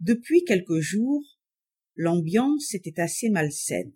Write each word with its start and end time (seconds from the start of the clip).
Depuis 0.00 0.44
quelques 0.44 0.80
jours, 0.80 1.24
l'ambiance 1.94 2.74
était 2.74 3.00
assez 3.00 3.30
malsaine. 3.30 3.94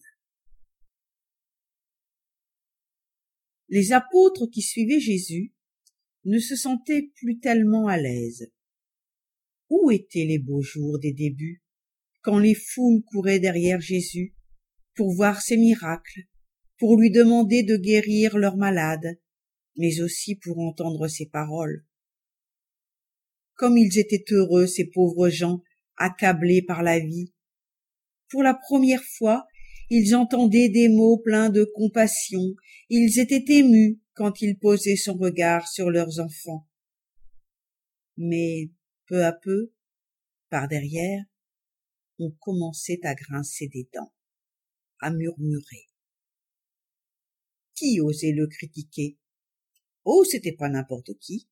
Les 3.69 3.93
apôtres 3.93 4.47
qui 4.51 4.63
suivaient 4.63 5.01
Jésus 5.01 5.55
ne 6.25 6.39
se 6.39 6.57
sentaient 6.57 7.11
plus 7.17 7.39
tellement 7.39 7.87
à 7.87 7.99
l'aise. 7.99 8.51
Où 9.69 9.91
étaient 9.91 10.25
les 10.25 10.39
beaux 10.39 10.63
jours 10.63 10.99
des 10.99 11.13
débuts, 11.13 11.63
quand 12.23 12.39
les 12.39 12.55
foules 12.55 13.03
couraient 13.05 13.39
derrière 13.39 13.81
Jésus 13.81 14.35
pour 14.95 15.15
voir 15.15 15.41
ses 15.41 15.57
miracles, 15.57 16.23
pour 16.79 16.99
lui 16.99 17.11
demander 17.11 17.63
de 17.63 17.77
guérir 17.77 18.39
leurs 18.39 18.57
malades, 18.57 19.21
mais 19.77 20.01
aussi 20.01 20.35
pour 20.35 20.59
entendre 20.59 21.09
ses 21.09 21.27
paroles? 21.27 21.87
Comme 23.55 23.77
ils 23.77 23.99
étaient 23.99 24.25
heureux, 24.31 24.67
ces 24.67 24.87
pauvres 24.87 25.29
gens, 25.29 25.63
accablés 26.01 26.63
par 26.63 26.83
la 26.83 26.99
vie. 26.99 27.33
Pour 28.31 28.43
la 28.43 28.55
première 28.55 29.05
fois, 29.05 29.47
ils 29.91 30.17
entendaient 30.17 30.69
des 30.69 30.89
mots 30.89 31.19
pleins 31.19 31.51
de 31.51 31.65
compassion, 31.65 32.55
ils 32.89 33.21
étaient 33.21 33.45
émus 33.53 34.01
quand 34.15 34.41
il 34.41 34.59
posait 34.59 34.97
son 34.97 35.15
regard 35.15 35.69
sur 35.69 35.91
leurs 35.91 36.19
enfants. 36.19 36.67
Mais, 38.17 38.71
peu 39.07 39.25
à 39.25 39.33
peu, 39.33 39.73
par 40.49 40.69
derrière, 40.69 41.25
on 42.19 42.31
commençait 42.31 43.01
à 43.05 43.15
grincer 43.15 43.69
des 43.69 43.89
dents, 43.95 44.13
à 45.01 45.11
murmurer. 45.11 45.89
Qui 47.75 48.01
osait 48.01 48.33
le 48.33 48.47
critiquer? 48.47 49.19
Oh, 50.05 50.25
c'était 50.25 50.53
pas 50.53 50.69
n'importe 50.69 51.19
qui. 51.19 51.49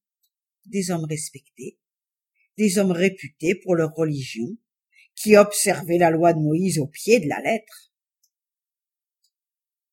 Des 0.66 0.90
hommes 0.90 1.06
respectés, 1.06 1.78
des 2.58 2.78
hommes 2.78 2.92
réputés 2.92 3.54
pour 3.54 3.76
leur 3.76 3.94
religion, 3.94 4.58
qui 5.14 5.36
observaient 5.36 5.98
la 5.98 6.10
loi 6.10 6.34
de 6.34 6.40
Moïse 6.40 6.78
au 6.78 6.86
pied 6.86 7.20
de 7.20 7.28
la 7.28 7.40
lettre. 7.40 7.92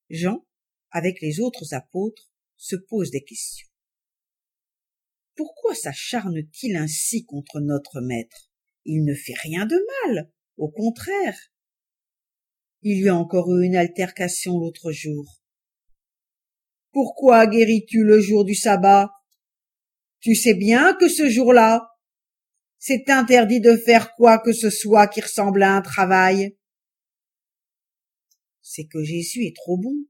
Jean, 0.10 0.46
avec 0.92 1.22
les 1.22 1.40
autres 1.40 1.74
apôtres, 1.74 2.32
se 2.58 2.76
pose 2.76 3.12
des 3.12 3.24
questions. 3.24 3.68
Pourquoi 5.36 5.76
s'acharne-t-il 5.76 6.76
ainsi 6.76 7.26
contre 7.26 7.60
notre 7.60 8.02
maître? 8.02 8.50
Il 8.86 9.04
ne 9.04 9.14
fait 9.14 9.36
rien 9.44 9.66
de 9.66 9.78
mal, 10.04 10.32
au 10.58 10.70
contraire. 10.70 11.38
Il 12.82 13.04
y 13.04 13.10
a 13.10 13.16
encore 13.16 13.52
eu 13.52 13.66
une 13.66 13.76
altercation 13.76 14.58
l'autre 14.58 14.92
jour. 14.92 15.42
Pourquoi 16.92 17.46
guéris-tu 17.46 18.04
le 18.04 18.22
jour 18.22 18.46
du 18.46 18.56
sabbat? 18.56 19.12
Tu 20.20 20.34
sais 20.34 20.54
bien 20.54 20.96
que 20.96 21.10
ce 21.10 21.30
jour-là, 21.30 21.95
c'est 22.88 23.10
interdit 23.10 23.62
de 23.62 23.76
faire 23.78 24.14
quoi 24.14 24.38
que 24.38 24.54
ce 24.54 24.70
soit 24.70 25.08
qui 25.08 25.20
ressemble 25.20 25.64
à 25.64 25.76
un 25.76 25.82
travail. 25.82 26.56
C'est 28.62 28.86
que 28.86 29.04
Jésus 29.04 29.44
est 29.46 29.56
trop 29.56 29.76
bon. 29.76 30.06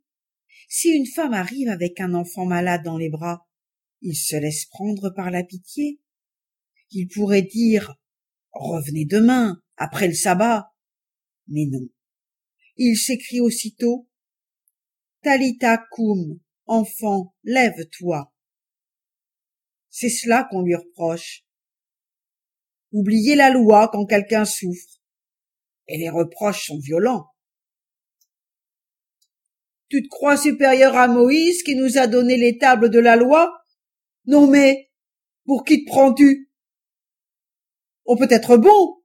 Si 0.68 0.90
une 0.90 1.06
femme 1.06 1.34
arrive 1.34 1.70
avec 1.70 2.02
un 2.02 2.14
enfant 2.14 2.46
malade 2.46 2.84
dans 2.84 2.98
les 2.98 3.08
bras, 3.08 3.48
il 4.02 4.14
se 4.14 4.36
laisse 4.36 4.66
prendre 4.66 5.10
par 5.10 5.32
la 5.32 5.42
pitié. 5.46 6.02
Il 6.92 7.08
pourrait 7.08 7.44
dire 7.44 7.96
Revenez 8.52 9.06
demain, 9.06 9.64
après 9.78 10.10
le 10.10 10.14
sabbat. 10.14 10.74
Mais 11.48 11.68
non. 11.72 11.88
Il 12.76 12.98
s'écrie 12.98 13.40
aussitôt 13.40 14.10
Talita 15.22 15.82
cum, 15.92 16.42
enfant, 16.66 17.34
lève-toi. 17.46 18.34
C'est 19.90 20.10
cela 20.10 20.46
qu'on 20.52 20.62
lui 20.62 20.76
reproche. 20.76 21.45
Oublier 22.96 23.36
la 23.36 23.50
loi 23.50 23.90
quand 23.92 24.06
quelqu'un 24.06 24.46
souffre. 24.46 25.02
Et 25.90 25.98
les 25.98 26.10
reproches 26.10 26.68
sont 26.68 26.80
violents. 26.80 27.28
Tu 29.90 30.02
te 30.02 30.08
crois 30.08 30.38
supérieur 30.38 30.96
à 30.96 31.10
Moïse 31.10 31.62
qui 31.64 31.76
nous 31.76 31.98
a 31.98 32.08
donné 32.08 32.38
les 32.38 32.58
tables 32.58 32.90
de 32.90 33.00
la 33.00 33.18
loi? 33.18 33.54
Non 34.28 34.48
mais, 34.48 34.90
pour 35.44 35.66
qui 35.66 35.84
te 35.84 35.92
prends-tu? 35.92 36.50
On 38.06 38.16
peut 38.16 38.30
être 38.30 38.56
bon, 38.56 39.04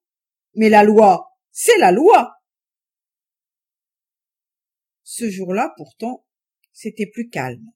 mais 0.54 0.69
la 0.69 0.84
loi, 0.84 1.36
c'est 1.50 1.78
la 1.78 1.91
loi. 1.91 2.34
Ce 5.03 5.28
jour-là, 5.28 5.75
pourtant, 5.76 6.25
c'était 6.72 7.10
plus 7.12 7.28
calme. 7.28 7.66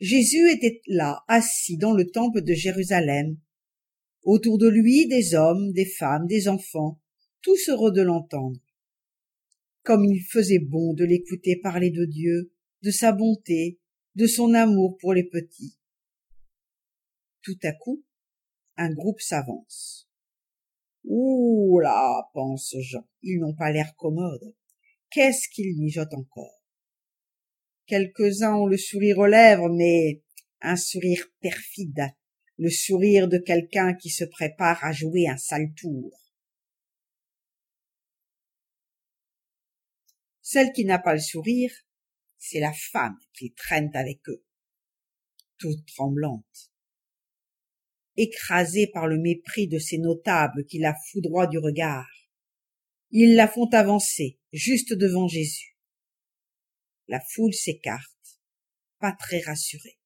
Jésus 0.00 0.50
était 0.50 0.80
là, 0.88 1.22
assis 1.28 1.76
dans 1.76 1.92
le 1.92 2.10
temple 2.10 2.42
de 2.42 2.52
Jérusalem, 2.52 3.38
Autour 4.22 4.58
de 4.58 4.68
lui 4.68 5.08
des 5.08 5.34
hommes, 5.34 5.72
des 5.72 5.86
femmes, 5.86 6.26
des 6.26 6.48
enfants, 6.48 7.00
tous 7.42 7.68
heureux 7.68 7.90
de 7.90 8.02
l'entendre. 8.02 8.60
Comme 9.82 10.04
il 10.04 10.22
faisait 10.22 10.60
bon 10.60 10.94
de 10.94 11.04
l'écouter 11.04 11.56
parler 11.56 11.90
de 11.90 12.04
Dieu, 12.04 12.52
de 12.82 12.90
sa 12.90 13.12
bonté, 13.12 13.80
de 14.14 14.26
son 14.26 14.54
amour 14.54 14.96
pour 14.98 15.12
les 15.12 15.24
petits. 15.24 15.76
Tout 17.42 17.58
à 17.64 17.72
coup, 17.72 18.04
un 18.76 18.92
groupe 18.92 19.20
s'avance. 19.20 20.08
Ouh 21.04 21.80
là, 21.80 22.30
pense 22.32 22.76
Jean, 22.78 23.08
ils 23.22 23.40
n'ont 23.40 23.54
pas 23.54 23.72
l'air 23.72 23.96
commodes. 23.96 24.54
Qu'est-ce 25.10 25.48
qu'ils 25.48 25.76
mijotent 25.76 26.14
encore? 26.14 26.62
Quelques-uns 27.86 28.54
ont 28.54 28.66
le 28.66 28.76
sourire 28.76 29.18
aux 29.18 29.26
lèvres, 29.26 29.68
mais 29.68 30.22
un 30.60 30.76
sourire 30.76 31.26
perfide, 31.40 32.06
le 32.62 32.70
sourire 32.70 33.26
de 33.26 33.38
quelqu'un 33.38 33.92
qui 33.92 34.08
se 34.08 34.22
prépare 34.22 34.84
à 34.84 34.92
jouer 34.92 35.26
un 35.26 35.36
sale 35.36 35.74
tour. 35.74 36.16
Celle 40.42 40.72
qui 40.72 40.84
n'a 40.84 41.00
pas 41.00 41.14
le 41.14 41.20
sourire, 41.20 41.72
c'est 42.38 42.60
la 42.60 42.72
femme 42.72 43.18
qui 43.32 43.52
traîne 43.52 43.90
avec 43.94 44.20
eux, 44.28 44.44
toute 45.58 45.84
tremblante. 45.86 46.72
Écrasée 48.16 48.86
par 48.86 49.08
le 49.08 49.18
mépris 49.18 49.66
de 49.66 49.80
ces 49.80 49.98
notables 49.98 50.64
qui 50.66 50.78
la 50.78 50.94
foudroient 51.10 51.48
du 51.48 51.58
regard, 51.58 52.10
ils 53.10 53.34
la 53.34 53.48
font 53.48 53.70
avancer 53.72 54.38
juste 54.52 54.92
devant 54.92 55.26
Jésus. 55.26 55.76
La 57.08 57.20
foule 57.20 57.54
s'écarte, 57.54 58.40
pas 59.00 59.12
très 59.18 59.40
rassurée. 59.40 59.98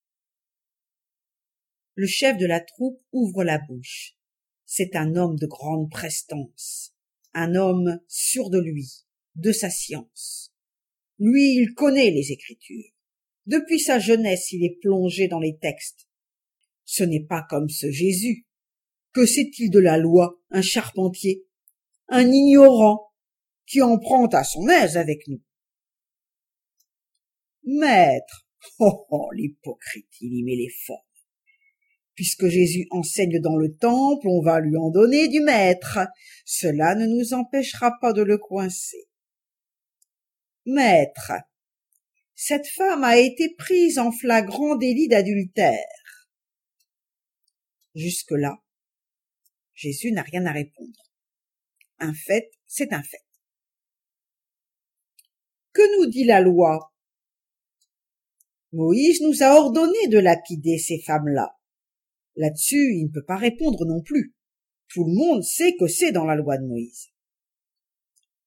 Le 1.97 2.07
chef 2.07 2.37
de 2.37 2.45
la 2.45 2.61
troupe 2.61 3.03
ouvre 3.13 3.43
la 3.43 3.59
bouche. 3.59 4.17
C'est 4.67 4.97
un 4.97 5.17
homme 5.17 5.37
de 5.39 5.47
grande 5.47 5.91
prestance, 5.91 6.95
un 7.33 7.55
homme 7.55 8.01
sûr 8.07 8.51
de 8.51 8.59
lui, 8.59 9.07
de 9.35 9.51
sa 9.51 9.71
science. 9.71 10.53
Lui, 11.19 11.55
il 11.55 11.73
connaît 11.73 12.11
les 12.11 12.33
Écritures. 12.33 12.93
Depuis 13.47 13.81
sa 13.81 13.99
jeunesse, 13.99 14.53
il 14.53 14.63
est 14.63 14.79
plongé 14.83 15.27
dans 15.27 15.41
les 15.41 15.57
textes. 15.57 16.07
Ce 16.85 17.03
n'est 17.03 17.25
pas 17.25 17.47
comme 17.49 17.71
ce 17.71 17.91
Jésus. 17.91 18.47
Que 19.15 19.25
sait-il 19.25 19.71
de 19.71 19.79
la 19.79 19.97
loi, 19.97 20.39
un 20.51 20.61
charpentier, 20.61 21.47
un 22.09 22.31
ignorant, 22.31 23.11
qui 23.65 23.81
en 23.81 23.99
prend 23.99 24.27
à 24.27 24.45
son 24.45 24.69
aise 24.69 24.99
avec 24.99 25.27
nous? 25.29 25.43
Maître, 27.65 28.47
oh, 28.81 29.07
oh 29.11 29.31
l'hypocrite, 29.33 30.21
il 30.21 30.35
y 30.35 30.45
met 30.45 30.57
les 30.57 30.69
formes. 30.69 31.01
Puisque 32.17 32.49
Jésus 32.49 32.89
enseigne 32.91 33.41
dans 33.41 33.57
le 33.57 33.77
temple, 33.77 34.27
on 34.27 34.41
va 34.41 34.59
lui 34.59 34.77
en 34.77 34.91
donner 34.91 35.29
du 35.29 35.41
maître. 35.41 35.99
Cela 36.47 36.95
ne 36.95 37.07
nous 37.07 37.35
empêchera 37.35 37.93
pas 38.01 38.13
de 38.15 38.23
le 38.23 38.39
coincer. 38.39 39.07
Maître, 40.65 41.33
cette 42.35 42.67
femme 42.67 43.05
a 43.05 43.19
été 43.19 43.55
prise 43.57 43.99
en 43.99 44.13
flagrant 44.13 44.77
délit 44.77 45.09
d'adultère. 45.09 45.79
Jusque-là, 47.95 48.57
Jésus 49.75 50.11
n'a 50.11 50.23
rien 50.23 50.45
à 50.47 50.53
répondre. 50.53 51.03
Un 51.99 52.15
fait, 52.15 52.51
c'est 52.67 52.93
un 52.93 53.03
fait. 53.03 53.25
Que 55.73 55.99
nous 55.99 56.11
dit 56.11 56.25
la 56.25 56.41
loi? 56.41 56.93
Moïse 58.73 59.21
nous 59.21 59.43
a 59.43 59.55
ordonné 59.55 60.09
de 60.09 60.19
lapider 60.19 60.79
ces 60.79 61.01
femmes-là. 61.01 61.56
Là-dessus, 62.37 62.95
il 62.95 63.07
ne 63.07 63.13
peut 63.13 63.25
pas 63.25 63.37
répondre 63.37 63.85
non 63.87 64.03
plus. 64.03 64.35
Tout 64.89 65.05
le 65.05 65.15
monde 65.15 65.43
sait 65.43 65.75
que 65.79 65.87
c'est 65.87 66.13
dans 66.13 66.25
la 66.25 66.37
loi 66.37 66.59
de 66.59 66.67
Moïse. 66.67 67.09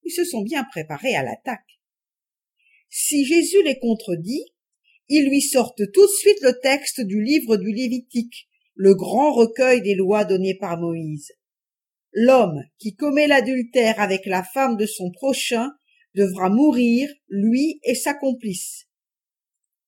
Ils 0.03 0.11
se 0.11 0.23
sont 0.23 0.41
bien 0.41 0.63
préparés 0.63 1.15
à 1.15 1.23
l'attaque. 1.23 1.79
Si 2.89 3.25
Jésus 3.25 3.61
les 3.63 3.77
contredit, 3.79 4.45
ils 5.09 5.27
lui 5.27 5.41
sortent 5.41 5.91
tout 5.91 6.05
de 6.05 6.11
suite 6.11 6.41
le 6.41 6.59
texte 6.59 7.01
du 7.01 7.21
livre 7.21 7.57
du 7.57 7.71
Lévitique, 7.71 8.47
le 8.75 8.95
grand 8.95 9.33
recueil 9.33 9.81
des 9.81 9.95
lois 9.95 10.23
données 10.23 10.55
par 10.55 10.79
Moïse. 10.79 11.31
L'homme 12.11 12.63
qui 12.77 12.95
commet 12.95 13.27
l'adultère 13.27 13.99
avec 13.99 14.25
la 14.25 14.43
femme 14.43 14.77
de 14.77 14.85
son 14.85 15.11
prochain 15.11 15.71
devra 16.15 16.49
mourir, 16.49 17.09
lui 17.27 17.79
et 17.83 17.95
sa 17.95 18.13
complice. 18.13 18.87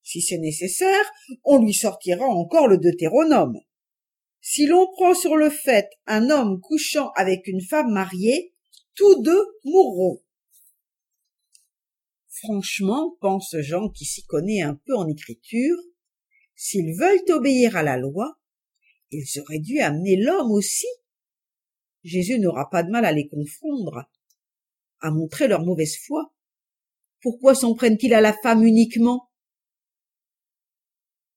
Si 0.04 0.22
c'est 0.22 0.38
nécessaire, 0.38 1.12
on 1.44 1.64
lui 1.64 1.74
sortira 1.74 2.26
encore 2.26 2.68
le 2.68 2.78
Deutéronome. 2.78 3.60
Si 4.44 4.66
l'on 4.66 4.92
prend 4.94 5.14
sur 5.14 5.38
le 5.38 5.52
fait 5.52 5.88
un 6.08 6.32
homme 6.32 6.60
couchant 6.62 7.12
avec 7.16 7.46
une 7.48 7.62
femme 7.62 7.92
mariée, 7.92 8.56
tous 8.96 9.22
deux 9.22 9.46
mourront. 9.64 10.24
Franchement, 12.28 13.16
pense 13.22 13.56
Jean 13.60 13.90
qui 13.90 14.04
s'y 14.04 14.26
connaît 14.26 14.62
un 14.62 14.74
peu 14.74 14.96
en 14.96 15.08
écriture, 15.08 15.78
s'ils 16.56 16.96
veulent 16.98 17.24
obéir 17.30 17.78
à 17.78 17.84
la 17.84 17.98
loi, 17.98 18.40
ils 19.12 19.40
auraient 19.40 19.60
dû 19.60 19.80
amener 19.80 20.16
l'homme 20.16 20.52
aussi. 20.52 20.88
Jésus 22.04 22.40
n'aura 22.40 22.68
pas 22.72 22.82
de 22.82 22.90
mal 22.90 23.06
à 23.06 23.12
les 23.12 23.28
confondre, 23.28 24.10
à 25.02 25.12
montrer 25.12 25.48
leur 25.48 25.64
mauvaise 25.64 25.98
foi. 25.98 26.34
Pourquoi 27.22 27.54
s'en 27.54 27.76
prennent-ils 27.76 28.14
à 28.16 28.22
la 28.22 28.34
femme 28.34 28.64
uniquement? 28.64 29.30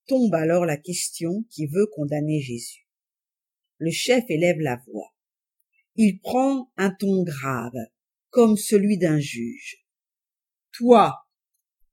Tombe 0.07 0.33
alors 0.33 0.65
la 0.65 0.77
question 0.77 1.43
qui 1.51 1.67
veut 1.67 1.87
condamner 1.95 2.41
Jésus. 2.41 2.84
Le 3.77 3.91
chef 3.91 4.23
élève 4.29 4.59
la 4.59 4.81
voix. 4.87 5.13
Il 5.95 6.19
prend 6.19 6.71
un 6.77 6.91
ton 6.91 7.23
grave, 7.23 7.77
comme 8.29 8.57
celui 8.57 8.97
d'un 8.97 9.19
juge. 9.19 9.85
Toi, 10.71 11.13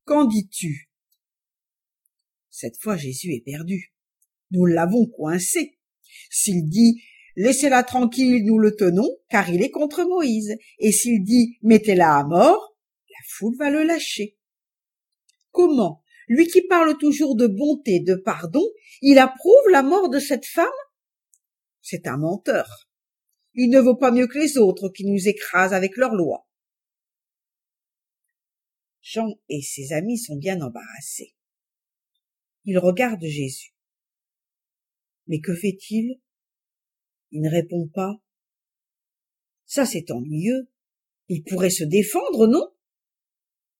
qu'en 0.04 0.24
dis-tu? 0.24 0.90
Cette 2.50 2.76
fois 2.80 2.96
Jésus 2.96 3.32
est 3.32 3.44
perdu. 3.44 3.92
Nous 4.50 4.66
l'avons 4.66 5.06
coincé. 5.06 5.78
S'il 6.30 6.68
dit 6.68 7.02
Laissez-la 7.36 7.82
tranquille, 7.82 8.44
nous 8.44 8.58
le 8.58 8.76
tenons, 8.76 9.08
car 9.30 9.48
il 9.48 9.62
est 9.62 9.70
contre 9.70 10.04
Moïse, 10.04 10.56
et 10.78 10.92
s'il 10.92 11.24
dit 11.24 11.58
Mettez-la 11.62 12.18
à 12.18 12.24
mort, 12.24 12.76
la 13.08 13.24
foule 13.26 13.56
va 13.56 13.70
le 13.70 13.84
lâcher. 13.84 14.36
Comment? 15.50 16.02
Lui 16.28 16.46
qui 16.46 16.62
parle 16.62 16.96
toujours 16.98 17.34
de 17.34 17.46
bonté, 17.46 18.00
de 18.00 18.14
pardon, 18.14 18.64
il 19.00 19.18
approuve 19.18 19.68
la 19.70 19.82
mort 19.82 20.10
de 20.10 20.18
cette 20.18 20.46
femme? 20.46 20.66
C'est 21.92 22.06
un 22.06 22.16
menteur. 22.16 22.88
Il 23.52 23.68
ne 23.68 23.78
vaut 23.78 23.96
pas 23.96 24.10
mieux 24.10 24.26
que 24.26 24.38
les 24.38 24.56
autres 24.56 24.88
qui 24.88 25.04
nous 25.04 25.28
écrasent 25.28 25.74
avec 25.74 25.98
leurs 25.98 26.14
lois. 26.14 26.48
Jean 29.02 29.28
et 29.50 29.60
ses 29.60 29.92
amis 29.92 30.16
sont 30.16 30.38
bien 30.38 30.62
embarrassés. 30.62 31.34
Ils 32.64 32.78
regardent 32.78 33.26
Jésus. 33.26 33.74
Mais 35.26 35.40
que 35.40 35.54
fait-il? 35.54 36.18
Il 37.30 37.42
ne 37.42 37.50
répond 37.50 37.86
pas. 37.88 38.22
Ça, 39.66 39.84
c'est 39.84 40.10
ennuyeux. 40.10 40.72
Il 41.28 41.44
pourrait 41.44 41.68
se 41.68 41.84
défendre, 41.84 42.46
non? 42.46 42.74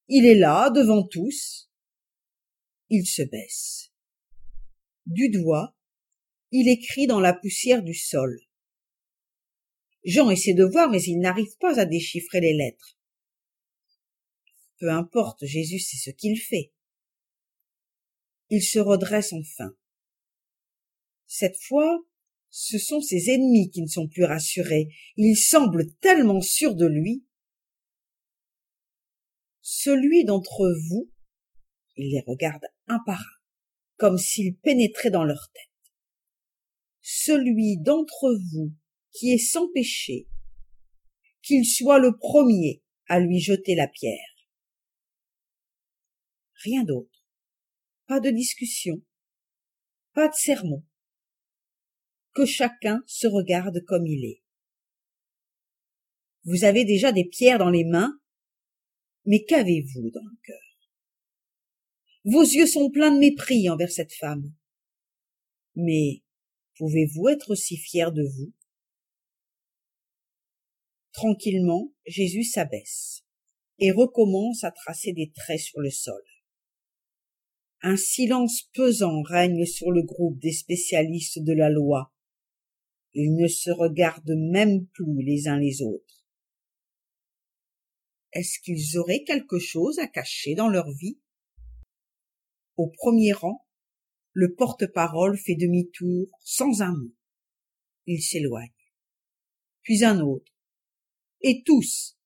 Il 0.09 0.27
est 0.27 0.39
là, 0.39 0.69
devant 0.69 1.07
tous. 1.07 1.71
Il 2.91 3.07
se 3.07 3.23
baisse. 3.23 3.91
Du 5.07 5.31
doigt, 5.31 5.75
il 6.53 6.69
écrit 6.69 7.07
dans 7.07 7.19
la 7.19 7.33
poussière 7.33 7.83
du 7.83 7.95
sol. 7.95 8.39
Jean 10.05 10.31
essaie 10.31 10.53
de 10.53 10.65
voir, 10.65 10.91
mais 10.91 11.03
il 11.03 11.19
n'arrive 11.19 11.57
pas 11.59 11.81
à 11.81 11.87
déchiffrer 11.87 12.41
les 12.41 12.53
lettres. 12.53 12.99
Peu 14.79 14.91
importe, 14.91 15.47
Jésus 15.47 15.79
sait 15.79 15.97
ce 15.97 16.11
qu'il 16.11 16.39
fait. 16.39 16.73
Il 18.51 18.63
se 18.63 18.79
redresse 18.79 19.33
enfin. 19.33 19.75
Cette 21.27 21.57
fois, 21.57 22.05
ce 22.51 22.79
sont 22.79 23.01
ses 23.01 23.31
ennemis 23.31 23.71
qui 23.71 23.81
ne 23.81 23.87
sont 23.87 24.09
plus 24.09 24.25
rassurés. 24.25 24.89
Il 25.17 25.37
semble 25.37 25.91
tellement 26.01 26.43
sûr 26.43 26.75
de 26.75 26.87
lui. 26.87 27.25
Celui 29.63 30.25
d'entre 30.27 30.71
vous, 30.89 31.11
il 31.97 32.11
les 32.11 32.23
regarde 32.27 32.67
un 32.89 32.99
par 33.07 33.21
un, 33.21 33.41
comme 33.97 34.19
s'il 34.19 34.57
pénétrait 34.57 35.11
dans 35.11 35.25
leur 35.25 35.51
tête. 35.55 35.72
Celui 37.03 37.79
d'entre 37.79 38.33
vous 38.53 38.73
qui 39.11 39.33
est 39.33 39.39
sans 39.39 39.69
péché, 39.73 40.29
qu'il 41.43 41.67
soit 41.67 41.99
le 41.99 42.17
premier 42.17 42.83
à 43.07 43.21
lui 43.21 43.41
jeter 43.41 43.75
la 43.75 43.89
pierre. 43.89 44.33
Rien 46.63 46.85
d'autre. 46.85 47.27
Pas 48.07 48.21
de 48.21 48.31
discussion. 48.31 49.03
Pas 50.13 50.29
de 50.29 50.35
sermon. 50.35 50.85
Que 52.35 52.47
chacun 52.47 53.03
se 53.07 53.27
regarde 53.27 53.85
comme 53.85 54.07
il 54.07 54.25
est. 54.25 54.43
Vous 56.45 56.65
avez 56.65 56.85
déjà 56.85 57.13
des 57.13 57.25
pierres 57.25 57.59
dans 57.59 57.71
les 57.71 57.85
mains, 57.85 58.21
mais 59.25 59.45
qu'avez-vous 59.45 60.11
dans 60.11 60.25
le 60.25 60.37
cœur? 60.45 60.73
Vos 62.25 62.43
yeux 62.43 62.67
sont 62.67 62.91
pleins 62.91 63.13
de 63.13 63.19
mépris 63.19 63.69
envers 63.69 63.91
cette 63.91 64.13
femme. 64.13 64.53
Mais 65.75 66.22
pouvez-vous 66.83 67.29
être 67.29 67.55
si 67.55 67.77
fier 67.77 68.11
de 68.11 68.25
vous? 68.25 68.53
Tranquillement, 71.13 71.93
Jésus 72.07 72.43
s'abaisse 72.43 73.23
et 73.79 73.93
recommence 73.93 74.65
à 74.65 74.73
tracer 74.73 75.13
des 75.13 75.31
traits 75.31 75.61
sur 75.61 75.81
le 75.81 75.91
sol. 75.91 76.21
Un 77.83 77.97
silence 77.97 78.63
pesant 78.75 79.23
règne 79.23 79.65
sur 79.65 79.93
le 79.93 80.03
groupe 80.03 80.41
des 80.41 80.51
spécialistes 80.51 81.39
de 81.39 81.53
la 81.53 81.71
loi. 81.71 82.13
Ils 83.15 83.37
ne 83.37 83.47
se 83.47 83.71
regardent 83.71 84.37
même 84.51 84.85
plus 84.89 85.23
les 85.23 85.47
uns 85.47 85.61
les 85.61 85.83
autres. 85.83 86.27
Est-ce 88.33 88.59
qu'ils 88.59 88.99
auraient 88.99 89.23
quelque 89.23 89.61
chose 89.61 90.01
à 90.01 90.09
cacher 90.09 90.57
dans 90.57 90.69
leur 90.69 90.91
vie? 90.91 91.21
Au 92.77 92.89
premier 92.89 93.33
rang, 93.33 93.65
le 94.33 94.55
porte-parole 94.55 95.37
fait 95.39 95.55
demi-tour 95.55 96.29
sans 96.41 96.81
un 96.83 96.93
mot. 96.93 97.15
Il 98.07 98.23
s'éloigne. 98.23 98.73
Puis 99.83 100.05
un 100.05 100.21
autre 100.21 100.53
et 101.43 101.63
tous, 101.65 102.17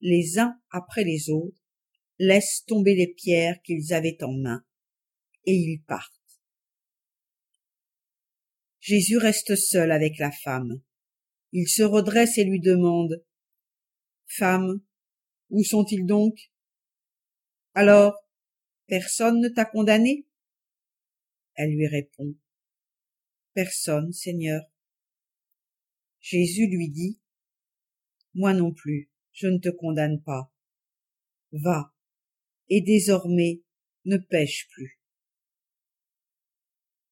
les 0.00 0.38
uns 0.38 0.58
après 0.70 1.04
les 1.04 1.30
autres, 1.30 1.60
laissent 2.18 2.64
tomber 2.66 2.94
les 2.94 3.12
pierres 3.12 3.60
qu'ils 3.62 3.92
avaient 3.92 4.22
en 4.22 4.32
main, 4.32 4.64
et 5.44 5.54
ils 5.54 5.82
partent. 5.86 6.10
Jésus 8.80 9.18
reste 9.18 9.54
seul 9.56 9.92
avec 9.92 10.18
la 10.18 10.32
femme. 10.32 10.80
Il 11.52 11.68
se 11.68 11.82
redresse 11.82 12.38
et 12.38 12.44
lui 12.44 12.60
demande 12.60 13.22
Femme, 14.26 14.80
où 15.50 15.62
sont-ils 15.62 16.06
donc? 16.06 16.34
Alors, 17.74 18.14
personne 18.86 19.40
ne 19.40 19.48
t'a 19.48 19.66
condamné? 19.66 20.26
Elle 21.54 21.70
lui 21.70 21.86
répond 21.86 22.34
Personne, 23.54 24.12
Seigneur. 24.12 24.62
Jésus 26.20 26.66
lui 26.66 26.88
dit 26.88 27.22
moi 28.34 28.54
non 28.54 28.72
plus, 28.72 29.10
je 29.32 29.46
ne 29.46 29.58
te 29.58 29.68
condamne 29.68 30.22
pas. 30.22 30.50
Va, 31.52 31.94
et 32.68 32.80
désormais 32.80 33.62
ne 34.04 34.16
pêche 34.16 34.68
plus. 34.70 34.98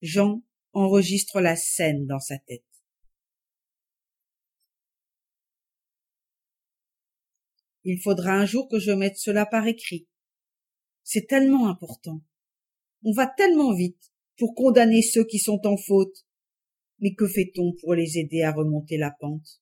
Jean 0.01 0.43
enregistre 0.73 1.41
la 1.41 1.57
scène 1.57 2.07
dans 2.07 2.21
sa 2.21 2.39
tête. 2.39 2.65
Il 7.85 8.01
faudra 8.01 8.33
un 8.33 8.47
jour 8.47 8.69
que 8.69 8.79
je 8.79 8.93
mette 8.93 9.17
cela 9.17 9.45
par 9.45 9.67
écrit. 9.67 10.09
C'est 11.03 11.27
tellement 11.27 11.69
important. 11.69 12.23
On 13.05 13.13
va 13.13 13.27
tellement 13.27 13.75
vite 13.75 14.13
pour 14.39 14.55
condamner 14.55 15.03
ceux 15.03 15.25
qui 15.25 15.39
sont 15.39 15.61
en 15.67 15.77
faute. 15.77 16.25
Mais 17.01 17.15
que 17.15 17.27
fait-on 17.27 17.73
pour 17.81 17.95
les 17.95 18.19
aider 18.19 18.43
à 18.43 18.53
remonter 18.53 18.99
la 18.99 19.13
pente? 19.19 19.61